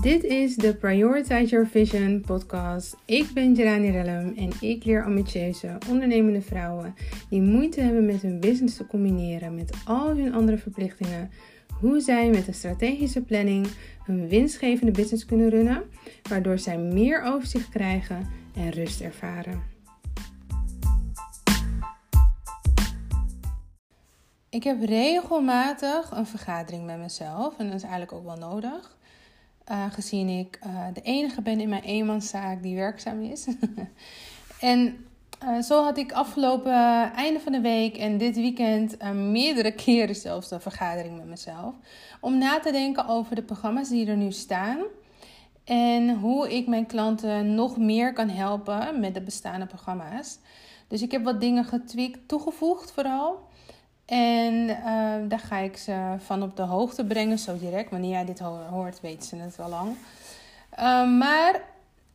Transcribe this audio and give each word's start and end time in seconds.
Dit 0.00 0.24
is 0.24 0.56
de 0.56 0.74
Prioritize 0.74 1.44
Your 1.44 1.66
Vision 1.66 2.20
podcast. 2.26 2.96
Ik 3.04 3.30
ben 3.34 3.54
Jelani 3.54 3.90
Rellum 3.90 4.34
en 4.36 4.50
ik 4.60 4.84
leer 4.84 5.04
ambitieuze, 5.04 5.78
ondernemende 5.88 6.42
vrouwen 6.42 6.94
die 7.30 7.40
moeite 7.40 7.80
hebben 7.80 8.06
met 8.06 8.22
hun 8.22 8.40
business 8.40 8.76
te 8.76 8.86
combineren 8.86 9.54
met 9.54 9.76
al 9.84 10.08
hun 10.08 10.34
andere 10.34 10.58
verplichtingen, 10.58 11.30
hoe 11.80 12.00
zij 12.00 12.30
met 12.30 12.46
een 12.46 12.54
strategische 12.54 13.22
planning 13.22 13.66
hun 14.04 14.28
winstgevende 14.28 14.92
business 14.92 15.24
kunnen 15.24 15.48
runnen, 15.48 15.82
waardoor 16.28 16.58
zij 16.58 16.78
meer 16.78 17.22
overzicht 17.22 17.68
krijgen 17.68 18.28
en 18.56 18.70
rust 18.70 19.00
ervaren. 19.00 19.62
Ik 24.50 24.62
heb 24.62 24.82
regelmatig 24.82 26.10
een 26.10 26.26
vergadering 26.26 26.86
met 26.86 26.98
mezelf 26.98 27.58
en 27.58 27.66
dat 27.66 27.74
is 27.74 27.82
eigenlijk 27.82 28.12
ook 28.12 28.24
wel 28.24 28.36
nodig. 28.36 28.96
Aangezien 29.68 30.28
ik 30.28 30.58
uh, 30.66 30.86
de 30.92 31.00
enige 31.00 31.42
ben 31.42 31.60
in 31.60 31.68
mijn 31.68 31.82
eenmanszaak 31.82 32.62
die 32.62 32.76
werkzaam 32.76 33.22
is. 33.22 33.46
en 34.60 35.06
uh, 35.44 35.62
zo 35.62 35.82
had 35.82 35.98
ik 35.98 36.12
afgelopen 36.12 37.12
einde 37.12 37.40
van 37.40 37.52
de 37.52 37.60
week 37.60 37.96
en 37.96 38.18
dit 38.18 38.36
weekend 38.36 39.12
meerdere 39.12 39.72
keren 39.84 40.16
zelfs 40.16 40.50
een 40.50 40.60
vergadering 40.60 41.16
met 41.16 41.26
mezelf. 41.26 41.74
Om 42.20 42.38
na 42.38 42.60
te 42.60 42.72
denken 42.72 43.08
over 43.08 43.34
de 43.34 43.42
programma's 43.42 43.88
die 43.88 44.06
er 44.06 44.16
nu 44.16 44.32
staan. 44.32 44.78
En 45.64 46.18
hoe 46.18 46.56
ik 46.56 46.66
mijn 46.66 46.86
klanten 46.86 47.54
nog 47.54 47.76
meer 47.76 48.12
kan 48.12 48.28
helpen 48.28 49.00
met 49.00 49.14
de 49.14 49.20
bestaande 49.20 49.66
programma's. 49.66 50.38
Dus 50.88 51.02
ik 51.02 51.12
heb 51.12 51.24
wat 51.24 51.40
dingen 51.40 51.64
getweakt, 51.64 52.28
toegevoegd 52.28 52.92
vooral. 52.92 53.47
En 54.08 54.54
uh, 54.68 55.28
daar 55.28 55.38
ga 55.38 55.58
ik 55.58 55.76
ze 55.76 56.14
van 56.18 56.42
op 56.42 56.56
de 56.56 56.62
hoogte 56.62 57.04
brengen, 57.04 57.38
zo 57.38 57.58
direct. 57.58 57.90
Wanneer 57.90 58.10
jij 58.10 58.24
dit 58.24 58.38
hoort, 58.70 59.00
weten 59.00 59.28
ze 59.28 59.36
het 59.36 59.56
wel 59.56 59.68
lang. 59.68 59.96
Uh, 60.78 61.18
maar 61.18 61.60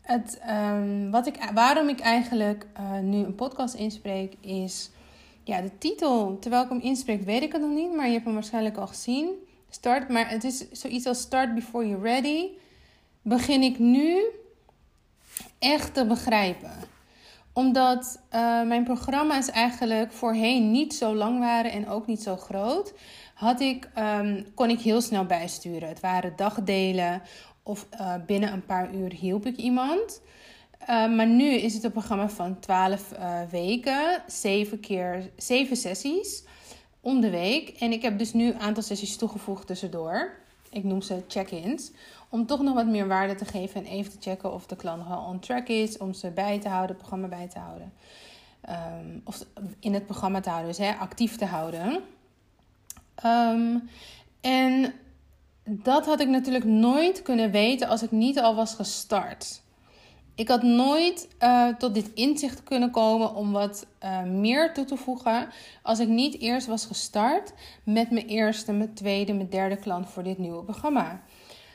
het, 0.01 0.41
um, 0.49 1.11
wat 1.11 1.27
ik, 1.27 1.49
waarom 1.53 1.89
ik 1.89 1.99
eigenlijk 1.99 2.65
uh, 2.79 2.99
nu 2.99 3.17
een 3.17 3.35
podcast 3.35 3.73
inspreek, 3.73 4.35
is 4.41 4.89
ja, 5.43 5.61
de 5.61 5.77
titel. 5.77 6.37
Terwijl 6.39 6.63
ik 6.63 6.69
hem 6.69 6.79
inspreek, 6.79 7.21
weet 7.21 7.43
ik 7.43 7.51
het 7.51 7.61
nog 7.61 7.73
niet, 7.73 7.95
maar 7.95 8.05
je 8.05 8.13
hebt 8.13 8.25
hem 8.25 8.33
waarschijnlijk 8.33 8.77
al 8.77 8.87
gezien. 8.87 9.29
Start, 9.69 10.09
maar 10.09 10.29
het 10.29 10.43
is 10.43 10.71
zoiets 10.71 11.05
als 11.05 11.19
Start 11.19 11.55
Before 11.55 11.87
You're 11.87 12.03
Ready. 12.03 12.47
Begin 13.21 13.61
ik 13.61 13.79
nu 13.79 14.21
echt 15.59 15.93
te 15.93 16.05
begrijpen 16.05 16.71
omdat 17.53 18.19
uh, 18.31 18.63
mijn 18.63 18.83
programma's 18.83 19.49
eigenlijk 19.49 20.11
voorheen 20.11 20.71
niet 20.71 20.93
zo 20.93 21.15
lang 21.15 21.39
waren 21.39 21.71
en 21.71 21.89
ook 21.89 22.07
niet 22.07 22.21
zo 22.21 22.35
groot, 22.35 22.93
had 23.33 23.59
ik, 23.59 23.89
um, 23.97 24.45
kon 24.53 24.69
ik 24.69 24.79
heel 24.79 25.01
snel 25.01 25.25
bijsturen. 25.25 25.89
Het 25.89 25.99
waren 25.99 26.33
dagdelen 26.35 27.21
of 27.63 27.87
uh, 27.93 28.15
binnen 28.25 28.53
een 28.53 28.65
paar 28.65 28.93
uur 28.95 29.13
hielp 29.13 29.45
ik 29.45 29.55
iemand. 29.57 30.21
Uh, 30.81 30.87
maar 31.15 31.27
nu 31.27 31.49
is 31.53 31.73
het 31.73 31.83
een 31.83 31.91
programma 31.91 32.29
van 32.29 32.59
12 32.59 33.13
weken, 33.49 34.23
7 34.27 34.79
keer 34.79 35.29
7 35.37 35.75
sessies 35.75 36.43
om 37.01 37.21
de 37.21 37.29
week. 37.29 37.69
En 37.69 37.91
ik 37.91 38.01
heb 38.01 38.17
dus 38.17 38.33
nu 38.33 38.47
een 38.47 38.59
aantal 38.59 38.83
sessies 38.83 39.17
toegevoegd 39.17 39.67
tussendoor. 39.67 40.42
Ik 40.73 40.83
noem 40.83 41.01
ze 41.01 41.23
check-ins. 41.27 41.91
Om 42.29 42.45
toch 42.45 42.61
nog 42.61 42.73
wat 42.73 42.87
meer 42.87 43.07
waarde 43.07 43.35
te 43.35 43.45
geven 43.45 43.85
en 43.85 43.91
even 43.91 44.11
te 44.11 44.29
checken 44.29 44.53
of 44.53 44.65
de 44.65 44.75
klant 44.75 45.09
al 45.09 45.25
on 45.25 45.39
track 45.39 45.67
is. 45.67 45.97
Om 45.97 46.13
ze 46.13 46.31
bij 46.31 46.59
te 46.59 46.67
houden, 46.67 46.89
het 46.89 46.97
programma 46.97 47.27
bij 47.27 47.47
te 47.47 47.59
houden. 47.59 47.93
Um, 48.69 49.21
of 49.23 49.45
in 49.79 49.93
het 49.93 50.05
programma 50.05 50.39
te 50.39 50.49
houden, 50.49 50.69
dus 50.75 50.87
hè, 50.87 50.93
actief 50.93 51.35
te 51.35 51.45
houden. 51.45 52.03
Um, 53.25 53.89
en 54.41 54.93
dat 55.63 56.05
had 56.05 56.19
ik 56.19 56.27
natuurlijk 56.27 56.65
nooit 56.65 57.21
kunnen 57.21 57.51
weten 57.51 57.87
als 57.87 58.03
ik 58.03 58.11
niet 58.11 58.39
al 58.39 58.55
was 58.55 58.73
gestart. 58.73 59.62
Ik 60.35 60.47
had 60.47 60.63
nooit 60.63 61.27
uh, 61.39 61.67
tot 61.67 61.93
dit 61.93 62.13
inzicht 62.13 62.63
kunnen 62.63 62.91
komen 62.91 63.35
om 63.35 63.51
wat 63.51 63.87
uh, 64.03 64.23
meer 64.23 64.73
toe 64.73 64.85
te 64.85 64.97
voegen 64.97 65.47
als 65.81 65.99
ik 65.99 66.07
niet 66.07 66.39
eerst 66.39 66.67
was 66.67 66.85
gestart 66.85 67.53
met 67.83 68.11
mijn 68.11 68.25
eerste, 68.25 68.71
mijn 68.71 68.93
tweede, 68.93 69.33
mijn 69.33 69.49
derde 69.49 69.77
klant 69.77 70.09
voor 70.09 70.23
dit 70.23 70.37
nieuwe 70.37 70.63
programma. 70.63 71.21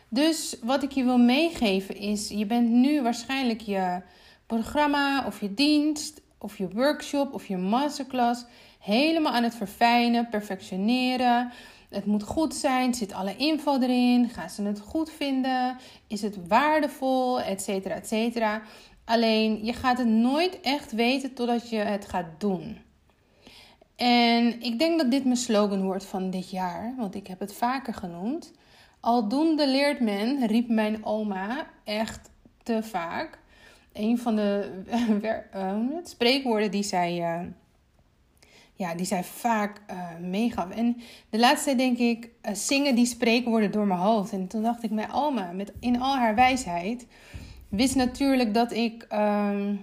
Dus 0.09 0.57
wat 0.63 0.83
ik 0.83 0.91
je 0.91 1.05
wil 1.05 1.19
meegeven 1.19 1.97
is: 1.97 2.29
je 2.29 2.47
bent 2.47 2.69
nu 2.69 3.03
waarschijnlijk 3.03 3.61
je 3.61 4.03
programma 4.47 5.27
of 5.27 5.41
je 5.41 5.55
dienst 5.55 6.21
of 6.39 6.59
je 6.59 6.69
workshop 6.69 7.35
of 7.35 7.47
je 7.47 7.57
masterclass 7.57 8.45
helemaal 8.79 9.33
aan 9.33 9.43
het 9.43 9.55
verfijnen, 9.55 10.29
perfectioneren. 10.29 11.53
Het 11.89 12.07
moet 12.07 12.23
goed 12.23 12.55
zijn, 12.55 12.95
zit 12.95 13.13
alle 13.13 13.37
info 13.37 13.79
erin, 13.81 14.29
gaan 14.29 14.51
ze 14.51 14.63
het 14.63 14.81
goed 14.81 15.11
vinden, 15.11 15.77
is 16.07 16.23
het 16.23 16.47
waardevol, 16.47 17.41
et 17.41 17.63
cetera, 17.63 17.95
et 17.95 18.07
cetera. 18.07 18.63
Alleen 19.05 19.65
je 19.65 19.73
gaat 19.73 19.99
het 19.99 20.07
nooit 20.07 20.61
echt 20.61 20.93
weten 20.93 21.35
totdat 21.35 21.71
je 21.71 21.77
het 21.77 22.09
gaat 22.09 22.27
doen. 22.39 22.79
En 23.97 24.61
ik 24.61 24.79
denk 24.79 24.99
dat 24.99 25.11
dit 25.11 25.25
mijn 25.25 25.37
slogan 25.37 25.83
wordt 25.83 26.05
van 26.05 26.31
dit 26.31 26.51
jaar, 26.51 26.95
want 26.97 27.15
ik 27.15 27.27
heb 27.27 27.41
het 27.41 27.55
vaker 27.55 27.95
genoemd. 27.95 28.53
Aldoende 29.01 29.69
leert 29.69 30.01
men, 30.01 30.47
riep 30.47 30.69
mijn 30.69 31.05
oma 31.05 31.67
echt 31.85 32.31
te 32.63 32.83
vaak. 32.83 33.39
Een 33.93 34.19
van 34.19 34.37
de 34.37 34.83
uh, 35.57 35.77
spreekwoorden 36.03 36.71
die 36.71 36.83
zij, 36.83 37.19
uh, 37.19 37.47
ja, 38.79 38.95
die 38.95 39.07
zij 39.07 39.25
vaak 39.25 39.81
uh, 39.91 40.17
meegaf. 40.21 40.71
En 40.71 40.97
de 41.31 41.39
laatste 41.39 41.75
denk 41.75 41.99
ik, 41.99 42.31
zingen 42.53 42.95
die 42.95 43.07
spreekwoorden 43.07 43.71
door 43.71 43.87
mijn 43.87 44.01
hoofd. 44.01 44.33
En 44.33 44.47
toen 44.47 44.63
dacht 44.63 44.83
ik, 44.83 44.91
mijn 44.91 45.13
oma, 45.13 45.53
met, 45.53 45.73
in 45.81 46.01
al 46.01 46.17
haar 46.17 46.35
wijsheid, 46.35 47.07
wist 47.69 47.95
natuurlijk 47.95 48.55
dat 48.55 48.73
ik... 48.73 49.07
Ehm, 49.09 49.75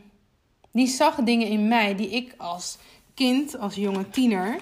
die 0.71 0.87
zag 0.87 1.15
dingen 1.15 1.47
in 1.47 1.67
mij 1.67 1.95
die 1.95 2.09
ik 2.09 2.33
als 2.37 2.77
kind, 3.13 3.59
als 3.59 3.75
jonge 3.75 4.09
tiener 4.09 4.59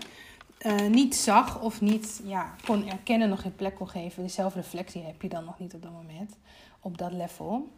uh, 0.66 0.88
niet 0.88 1.16
zag 1.16 1.62
of 1.62 1.82
niet 1.82 2.22
ja, 2.24 2.56
kon 2.66 2.90
erkennen, 2.90 3.30
nog 3.30 3.42
geen 3.42 3.56
plek 3.56 3.76
kon 3.76 3.90
geven. 3.90 4.24
De 4.24 4.30
zelfreflectie 4.30 5.02
heb 5.02 5.22
je 5.22 5.30
dan 5.30 5.46
nog 5.46 5.60
niet 5.60 5.74
op 5.74 5.82
dat 5.82 5.92
moment, 5.92 6.38
op 6.80 6.98
dat 6.98 7.12
level. 7.12 7.72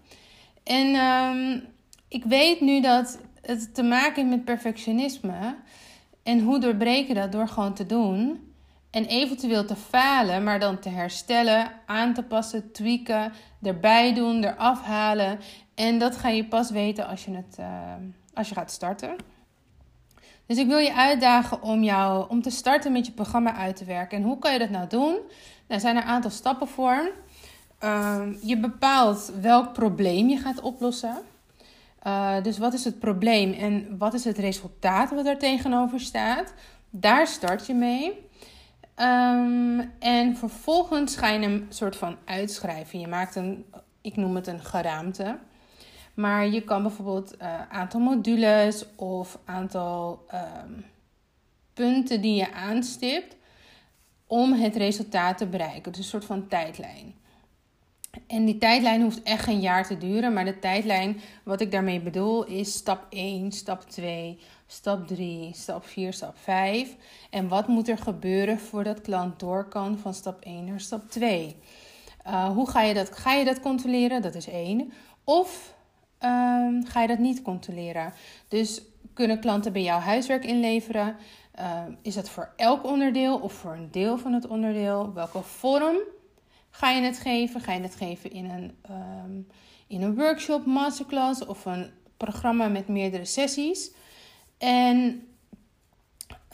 En 0.63 0.95
um, 0.95 1.63
ik 2.07 2.23
weet 2.23 2.61
nu 2.61 2.81
dat 2.81 3.19
het 3.41 3.73
te 3.75 3.83
maken 3.83 4.15
heeft 4.15 4.35
met 4.35 4.45
perfectionisme. 4.45 5.55
En 6.25 6.39
hoe 6.39 6.59
doorbreken 6.59 7.15
dat? 7.15 7.31
Door 7.31 7.47
gewoon 7.47 7.73
te 7.73 7.85
doen. 7.85 8.53
En 8.91 9.05
eventueel 9.05 9.65
te 9.65 9.75
falen, 9.75 10.43
maar 10.43 10.59
dan 10.59 10.79
te 10.79 10.89
herstellen, 10.89 11.71
aan 11.85 12.13
te 12.13 12.23
passen, 12.23 12.71
tweaken, 12.71 13.33
erbij 13.61 14.13
doen, 14.13 14.43
eraf 14.43 14.81
halen. 14.81 15.39
En 15.75 15.99
dat 15.99 16.15
ga 16.15 16.29
je 16.29 16.45
pas 16.45 16.71
weten 16.71 17.07
als 17.07 17.25
je, 17.25 17.31
het, 17.31 17.57
uh, 17.59 17.93
als 18.33 18.49
je 18.49 18.55
gaat 18.55 18.71
starten. 18.71 19.15
Dus 20.45 20.57
ik 20.57 20.67
wil 20.67 20.77
je 20.77 20.93
uitdagen 20.93 21.61
om, 21.61 21.83
jou, 21.83 22.29
om 22.29 22.41
te 22.41 22.49
starten 22.49 22.91
met 22.91 23.05
je 23.05 23.11
programma 23.11 23.55
uit 23.55 23.75
te 23.75 23.85
werken. 23.85 24.17
En 24.17 24.23
hoe 24.23 24.39
kan 24.39 24.53
je 24.53 24.59
dat 24.59 24.69
nou 24.69 24.87
doen? 24.87 25.11
Nou, 25.11 25.23
er 25.67 25.79
zijn 25.79 25.95
er 25.95 26.01
een 26.01 26.09
aantal 26.09 26.31
stappen 26.31 26.67
voor. 26.67 27.11
Uh, 27.83 28.21
je 28.41 28.57
bepaalt 28.57 29.31
welk 29.41 29.73
probleem 29.73 30.29
je 30.29 30.37
gaat 30.37 30.61
oplossen. 30.61 31.17
Uh, 32.07 32.41
dus 32.41 32.57
wat 32.57 32.73
is 32.73 32.83
het 32.83 32.99
probleem 32.99 33.53
en 33.53 33.97
wat 33.97 34.13
is 34.13 34.23
het 34.23 34.37
resultaat 34.37 35.09
wat 35.09 35.25
er 35.25 35.37
tegenover 35.37 35.99
staat? 35.99 36.53
Daar 36.89 37.27
start 37.27 37.67
je 37.67 37.73
mee. 37.73 38.29
Um, 38.99 39.91
en 39.99 40.37
vervolgens 40.37 41.15
ga 41.15 41.29
je 41.29 41.45
een 41.45 41.65
soort 41.69 41.95
van 41.95 42.17
uitschrijven. 42.25 42.99
Je 42.99 43.07
maakt 43.07 43.35
een, 43.35 43.65
ik 44.01 44.15
noem 44.15 44.35
het 44.35 44.47
een 44.47 44.63
geraamte. 44.63 45.37
Maar 46.13 46.47
je 46.47 46.61
kan 46.61 46.81
bijvoorbeeld 46.81 47.35
uh, 47.41 47.61
aantal 47.69 47.99
modules 47.99 48.85
of 48.95 49.39
aantal 49.45 50.25
um, 50.33 50.85
punten 51.73 52.21
die 52.21 52.35
je 52.35 52.53
aanstipt 52.53 53.35
om 54.27 54.53
het 54.53 54.75
resultaat 54.75 55.37
te 55.37 55.47
bereiken. 55.47 55.91
Dus 55.91 56.01
een 56.01 56.07
soort 56.07 56.25
van 56.25 56.47
tijdlijn. 56.47 57.15
En 58.27 58.45
die 58.45 58.57
tijdlijn 58.57 59.01
hoeft 59.01 59.23
echt 59.23 59.43
geen 59.43 59.59
jaar 59.59 59.87
te 59.87 59.97
duren, 59.97 60.33
maar 60.33 60.45
de 60.45 60.59
tijdlijn, 60.59 61.21
wat 61.43 61.61
ik 61.61 61.71
daarmee 61.71 62.01
bedoel, 62.01 62.45
is 62.45 62.73
stap 62.73 63.05
1, 63.09 63.51
stap 63.51 63.81
2, 63.81 64.39
stap 64.67 65.07
3, 65.07 65.53
stap 65.53 65.85
4, 65.85 66.13
stap 66.13 66.37
5. 66.37 66.95
En 67.29 67.47
wat 67.47 67.67
moet 67.67 67.87
er 67.87 67.97
gebeuren 67.97 68.59
voordat 68.59 69.01
klant 69.01 69.39
door 69.39 69.67
kan 69.67 69.97
van 69.97 70.13
stap 70.13 70.41
1 70.41 70.65
naar 70.65 70.79
stap 70.79 71.09
2? 71.09 71.55
Uh, 72.27 72.49
hoe 72.49 72.69
ga 72.69 72.81
je 72.81 72.93
dat? 72.93 73.11
Ga 73.11 73.33
je 73.33 73.45
dat 73.45 73.59
controleren? 73.59 74.21
Dat 74.21 74.35
is 74.35 74.47
één. 74.47 74.93
Of 75.23 75.75
um, 76.19 76.85
ga 76.85 77.01
je 77.01 77.07
dat 77.07 77.19
niet 77.19 77.41
controleren. 77.41 78.13
Dus 78.47 78.81
kunnen 79.13 79.39
klanten 79.39 79.73
bij 79.73 79.83
jou 79.83 80.01
huiswerk 80.01 80.45
inleveren? 80.45 81.15
Uh, 81.59 81.81
is 82.01 82.15
dat 82.15 82.29
voor 82.29 82.53
elk 82.55 82.85
onderdeel 82.85 83.37
of 83.37 83.53
voor 83.53 83.73
een 83.73 83.91
deel 83.91 84.17
van 84.17 84.33
het 84.33 84.47
onderdeel? 84.47 85.13
Welke 85.13 85.41
vorm 85.41 85.97
ga 86.77 86.89
je 86.89 87.01
het 87.01 87.19
geven? 87.19 87.61
Ga 87.61 87.73
je 87.73 87.81
het 87.81 87.95
geven 87.95 88.31
in 88.31 88.49
een, 88.49 88.77
um, 88.89 89.47
in 89.87 90.01
een 90.01 90.15
workshop, 90.15 90.65
masterclass 90.65 91.45
of 91.45 91.65
een 91.65 91.91
programma 92.17 92.67
met 92.67 92.87
meerdere 92.87 93.25
sessies? 93.25 93.91
En 94.57 95.27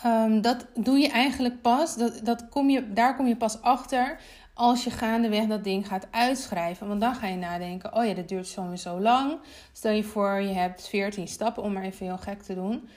um, 0.05 0.41
dat 0.41 0.67
doe 0.75 0.97
je 0.97 1.09
eigenlijk 1.09 1.61
pas, 1.61 1.97
dat, 1.97 2.19
dat 2.23 2.49
kom 2.49 2.69
je, 2.69 2.93
daar 2.93 3.15
kom 3.15 3.27
je 3.27 3.35
pas 3.35 3.61
achter 3.61 4.19
als 4.53 4.83
je 4.83 4.89
gaandeweg 4.89 5.45
dat 5.45 5.63
ding 5.63 5.87
gaat 5.87 6.07
uitschrijven. 6.11 6.87
Want 6.87 7.01
dan 7.01 7.15
ga 7.15 7.27
je 7.27 7.37
nadenken: 7.37 7.95
oh 7.95 8.05
ja, 8.05 8.13
dat 8.13 8.29
duurt 8.29 8.47
sowieso 8.47 8.99
lang. 8.99 9.39
Stel 9.73 9.91
je 9.91 10.03
voor, 10.03 10.41
je 10.41 10.53
hebt 10.53 10.87
14 10.87 11.27
stappen 11.27 11.63
om 11.63 11.73
maar 11.73 11.83
even 11.83 12.05
heel 12.05 12.17
gek 12.17 12.41
te 12.41 12.55
doen. 12.55 12.87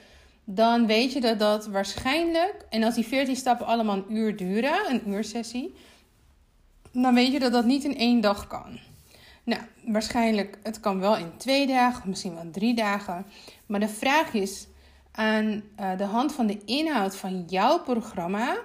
Dan 0.43 0.87
weet 0.87 1.13
je 1.13 1.21
dat 1.21 1.39
dat 1.39 1.67
waarschijnlijk, 1.67 2.65
en 2.69 2.83
als 2.83 2.95
die 2.95 3.05
14 3.05 3.35
stappen 3.35 3.65
allemaal 3.65 3.95
een 3.95 4.13
uur 4.13 4.35
duren, 4.35 4.89
een 4.89 5.09
uursessie, 5.09 5.75
dan 7.01 7.13
weet 7.13 7.31
je 7.31 7.39
dat 7.39 7.51
dat 7.51 7.65
niet 7.65 7.83
in 7.83 7.97
één 7.97 8.21
dag 8.21 8.47
kan. 8.47 8.79
Nou, 9.43 9.61
waarschijnlijk, 9.85 10.57
het 10.63 10.79
kan 10.79 10.99
wel 10.99 11.17
in 11.17 11.37
twee 11.37 11.67
dagen, 11.67 12.09
misschien 12.09 12.35
wel 12.35 12.51
drie 12.51 12.75
dagen. 12.75 13.25
Maar 13.65 13.79
de 13.79 13.87
vraag 13.87 14.33
is 14.33 14.67
aan 15.11 15.63
uh, 15.79 15.97
de 15.97 16.03
hand 16.03 16.33
van 16.33 16.47
de 16.47 16.63
inhoud 16.65 17.15
van 17.15 17.43
jouw 17.47 17.79
programma. 17.79 18.57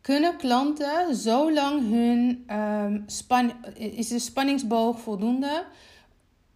Kunnen 0.00 0.36
klanten 0.36 1.16
zo 1.16 1.52
lang 1.52 1.90
hun 1.90 2.44
um, 2.58 3.02
span 3.06 3.52
is 3.74 4.08
de 4.08 4.18
spanningsboog 4.18 5.00
voldoende? 5.00 5.64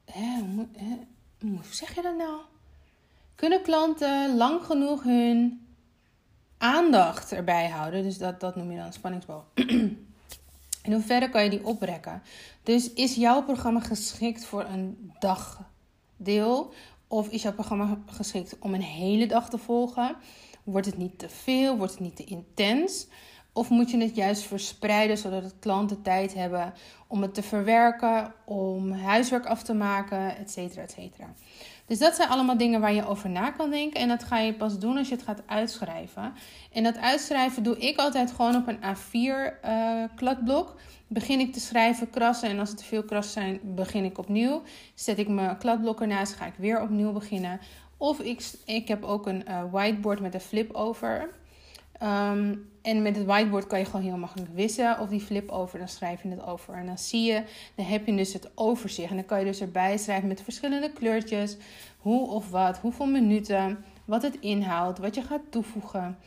Hè, 0.04 0.38
hoe, 0.38 0.66
hoe 1.40 1.58
zeg 1.70 1.94
je 1.94 2.02
dat 2.02 2.16
nou? 2.16 2.40
Kunnen 3.34 3.62
klanten 3.62 4.36
lang 4.36 4.64
genoeg 4.64 5.02
hun 5.02 5.66
aandacht 6.58 7.32
erbij 7.32 7.68
houden? 7.68 8.02
Dus 8.02 8.18
dat, 8.18 8.40
dat 8.40 8.56
noem 8.56 8.70
je 8.70 8.78
dan 8.78 8.92
spanningsboog. 8.92 9.44
In 10.86 10.92
hoeverre 10.92 11.28
kan 11.28 11.44
je 11.44 11.50
die 11.50 11.66
oprekken? 11.66 12.22
Dus 12.62 12.92
is 12.92 13.14
jouw 13.14 13.42
programma 13.42 13.80
geschikt 13.80 14.44
voor 14.44 14.64
een 14.64 15.12
dagdeel? 15.18 16.72
Of 17.08 17.28
is 17.28 17.42
jouw 17.42 17.52
programma 17.52 17.98
geschikt 18.06 18.56
om 18.58 18.74
een 18.74 18.82
hele 18.82 19.26
dag 19.26 19.50
te 19.50 19.58
volgen? 19.58 20.16
Wordt 20.64 20.86
het 20.86 20.96
niet 20.96 21.18
te 21.18 21.28
veel? 21.28 21.76
Wordt 21.76 21.92
het 21.92 22.02
niet 22.02 22.16
te 22.16 22.24
intens? 22.24 23.06
Of 23.52 23.68
moet 23.68 23.90
je 23.90 23.98
het 23.98 24.16
juist 24.16 24.42
verspreiden 24.42 25.18
zodat 25.18 25.42
het 25.42 25.54
klanten 25.58 26.02
tijd 26.02 26.34
hebben 26.34 26.74
om 27.06 27.22
het 27.22 27.34
te 27.34 27.42
verwerken, 27.42 28.34
om 28.44 28.92
huiswerk 28.92 29.46
af 29.46 29.62
te 29.62 29.74
maken, 29.74 30.36
et 30.36 30.50
cetera, 30.50 30.82
et 30.82 30.90
cetera. 30.90 31.34
Dus 31.86 31.98
dat 31.98 32.14
zijn 32.14 32.28
allemaal 32.28 32.56
dingen 32.56 32.80
waar 32.80 32.92
je 32.92 33.06
over 33.06 33.30
na 33.30 33.50
kan 33.50 33.70
denken. 33.70 34.00
En 34.00 34.08
dat 34.08 34.24
ga 34.24 34.38
je 34.38 34.54
pas 34.54 34.78
doen 34.78 34.96
als 34.96 35.08
je 35.08 35.14
het 35.14 35.24
gaat 35.24 35.42
uitschrijven. 35.46 36.34
En 36.72 36.82
dat 36.82 36.96
uitschrijven 36.96 37.62
doe 37.62 37.78
ik 37.78 37.98
altijd 37.98 38.32
gewoon 38.32 38.56
op 38.56 38.68
een 38.68 38.78
A4 38.78 39.12
uh, 39.12 39.52
eh, 39.62 40.10
kladblok. 40.14 40.74
Begin 41.06 41.40
ik 41.40 41.52
te 41.52 41.60
schrijven, 41.60 42.10
krassen. 42.10 42.48
En 42.48 42.58
als 42.58 42.68
het 42.68 42.78
te 42.78 42.84
veel 42.84 43.02
krassen 43.02 43.32
zijn, 43.32 43.60
begin 43.62 44.04
ik 44.04 44.18
opnieuw. 44.18 44.62
Zet 44.94 45.18
ik 45.18 45.28
mijn 45.28 45.58
kladblok 45.58 46.00
ernaast, 46.00 46.34
ga 46.34 46.46
ik 46.46 46.54
weer 46.56 46.82
opnieuw 46.82 47.12
beginnen. 47.12 47.60
Of 47.96 48.20
ik, 48.20 48.50
ik 48.64 48.88
heb 48.88 49.04
ook 49.04 49.26
een 49.26 49.44
uh, 49.48 49.62
whiteboard 49.70 50.20
met 50.20 50.34
een 50.34 50.40
flip 50.40 50.72
over. 50.74 51.28
Ehm, 51.98 52.54
en 52.82 53.02
met 53.02 53.16
het 53.16 53.24
whiteboard 53.24 53.66
kan 53.66 53.78
je 53.78 53.84
gewoon 53.84 54.02
heel 54.02 54.16
makkelijk 54.16 54.50
wissen 54.54 54.98
of 54.98 55.08
die 55.08 55.20
flip 55.20 55.50
over, 55.50 55.78
dan 55.78 55.88
schrijf 55.88 56.22
je 56.22 56.28
het 56.28 56.46
over. 56.46 56.74
En 56.74 56.86
dan 56.86 56.98
zie 56.98 57.32
je, 57.32 57.42
dan 57.74 57.86
heb 57.86 58.06
je 58.06 58.16
dus 58.16 58.32
het 58.32 58.50
overzicht. 58.54 59.10
En 59.10 59.16
dan 59.16 59.24
kan 59.24 59.38
je 59.38 59.44
dus 59.44 59.60
erbij 59.60 59.96
schrijven 59.96 60.28
met 60.28 60.42
verschillende 60.42 60.92
kleurtjes, 60.92 61.56
hoe 61.98 62.28
of 62.28 62.50
wat, 62.50 62.78
hoeveel 62.78 63.06
minuten, 63.06 63.84
wat 64.04 64.22
het 64.22 64.40
inhoudt, 64.40 64.98
wat 64.98 65.14
je 65.14 65.22
gaat 65.22 65.40
toevoegen. 65.50 66.18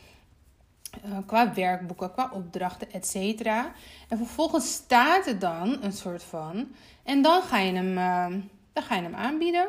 Uh, 1.06 1.18
qua 1.26 1.54
werkboeken, 1.54 2.12
qua 2.12 2.30
opdrachten, 2.32 2.92
etc. 2.92 3.44
En 4.08 4.16
vervolgens 4.16 4.72
staat 4.72 5.26
er 5.26 5.38
dan 5.38 5.78
een 5.82 5.92
soort 5.92 6.22
van. 6.22 6.68
En 7.02 7.22
dan 7.22 7.42
ga 7.42 7.58
je 7.58 7.72
hem, 7.72 7.98
uh, 7.98 8.42
dan 8.72 8.82
ga 8.82 8.94
je 8.94 9.02
hem 9.02 9.14
aanbieden. 9.14 9.68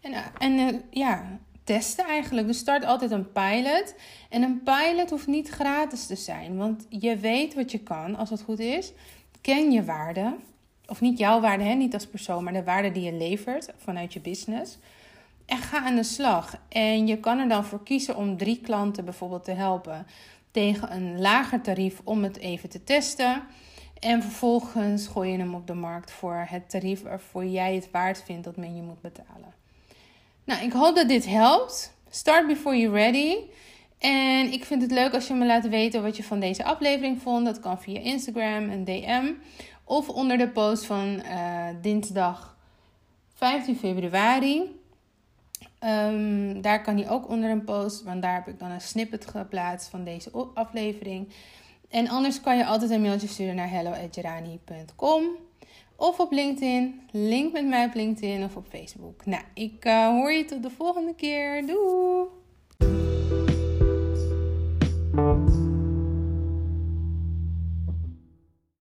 En, 0.00 0.12
uh, 0.12 0.18
en 0.38 0.82
ja, 0.90 1.38
testen 1.70 2.06
eigenlijk. 2.06 2.46
Dus 2.46 2.58
start 2.58 2.84
altijd 2.84 3.10
een 3.10 3.32
pilot. 3.32 3.94
En 4.28 4.42
een 4.42 4.62
pilot 4.62 5.10
hoeft 5.10 5.26
niet 5.26 5.48
gratis 5.48 6.06
te 6.06 6.16
zijn, 6.16 6.56
want 6.56 6.86
je 6.88 7.16
weet 7.16 7.54
wat 7.54 7.70
je 7.70 7.78
kan 7.78 8.16
als 8.16 8.30
het 8.30 8.42
goed 8.42 8.58
is. 8.58 8.92
Ken 9.40 9.70
je 9.70 9.84
waarde, 9.84 10.34
of 10.86 11.00
niet 11.00 11.18
jouw 11.18 11.40
waarde, 11.40 11.64
hè? 11.64 11.74
niet 11.74 11.94
als 11.94 12.06
persoon, 12.06 12.44
maar 12.44 12.52
de 12.52 12.64
waarde 12.64 12.92
die 12.92 13.02
je 13.02 13.12
levert 13.12 13.72
vanuit 13.76 14.12
je 14.12 14.20
business. 14.20 14.78
En 15.46 15.58
ga 15.58 15.82
aan 15.82 15.96
de 15.96 16.02
slag. 16.02 16.56
En 16.68 17.06
je 17.06 17.18
kan 17.18 17.38
er 17.38 17.48
dan 17.48 17.64
voor 17.64 17.82
kiezen 17.82 18.16
om 18.16 18.36
drie 18.36 18.60
klanten 18.60 19.04
bijvoorbeeld 19.04 19.44
te 19.44 19.52
helpen 19.52 20.06
tegen 20.50 20.92
een 20.92 21.20
lager 21.20 21.60
tarief 21.60 22.00
om 22.04 22.22
het 22.22 22.36
even 22.36 22.68
te 22.68 22.84
testen. 22.84 23.42
En 23.98 24.22
vervolgens 24.22 25.06
gooi 25.06 25.30
je 25.30 25.38
hem 25.38 25.54
op 25.54 25.66
de 25.66 25.74
markt 25.74 26.10
voor 26.10 26.46
het 26.48 26.70
tarief 26.70 27.02
waarvoor 27.02 27.44
jij 27.44 27.74
het 27.74 27.90
waard 27.90 28.22
vindt 28.22 28.44
dat 28.44 28.56
men 28.56 28.76
je 28.76 28.82
moet 28.82 29.00
betalen. 29.00 29.59
Nou, 30.50 30.62
ik 30.62 30.72
hoop 30.72 30.94
dat 30.94 31.08
dit 31.08 31.26
helpt. 31.26 31.92
Start 32.08 32.46
before 32.46 32.78
you're 32.78 32.96
ready. 32.96 33.36
En 33.98 34.52
ik 34.52 34.64
vind 34.64 34.82
het 34.82 34.90
leuk 34.90 35.14
als 35.14 35.26
je 35.26 35.34
me 35.34 35.46
laat 35.46 35.68
weten 35.68 36.02
wat 36.02 36.16
je 36.16 36.22
van 36.22 36.40
deze 36.40 36.64
aflevering 36.64 37.22
vond. 37.22 37.44
Dat 37.44 37.60
kan 37.60 37.80
via 37.80 38.00
Instagram 38.00 38.70
en 38.70 38.84
DM. 38.84 39.32
Of 39.84 40.08
onder 40.08 40.38
de 40.38 40.48
post 40.48 40.84
van 40.84 41.22
uh, 41.24 41.66
dinsdag 41.82 42.56
15 43.34 43.76
februari. 43.76 44.80
Um, 45.84 46.62
daar 46.62 46.82
kan 46.82 46.98
je 46.98 47.08
ook 47.08 47.28
onder 47.28 47.50
een 47.50 47.64
post, 47.64 48.02
want 48.02 48.22
daar 48.22 48.34
heb 48.34 48.48
ik 48.48 48.58
dan 48.58 48.70
een 48.70 48.80
snippet 48.80 49.26
geplaatst 49.26 49.88
van 49.88 50.04
deze 50.04 50.30
aflevering. 50.54 51.32
En 51.88 52.08
anders 52.08 52.40
kan 52.40 52.56
je 52.56 52.66
altijd 52.66 52.90
een 52.90 53.02
mailtje 53.02 53.28
sturen 53.28 53.54
naar 53.54 53.70
hello.jerani.com. 53.70 55.22
Of 56.00 56.20
op 56.20 56.32
LinkedIn. 56.32 57.00
Link 57.10 57.52
met 57.52 57.66
mij 57.66 57.84
op 57.84 57.94
LinkedIn 57.94 58.44
of 58.44 58.56
op 58.56 58.66
Facebook. 58.68 59.26
Nou, 59.26 59.42
ik 59.54 59.84
uh, 59.84 60.08
hoor 60.08 60.32
je 60.32 60.44
tot 60.44 60.62
de 60.62 60.70
volgende 60.70 61.14
keer. 61.14 61.66
Doei! 61.66 62.39